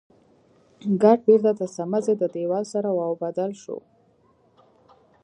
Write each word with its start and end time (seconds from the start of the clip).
ګټ 1.01 1.19
بېرته 1.27 1.51
د 1.59 1.61
سمڅې 1.75 2.13
د 2.17 2.23
دېوال 2.35 2.63
سره 2.73 2.89
واوبدل 2.99 3.51
شو. 3.61 3.77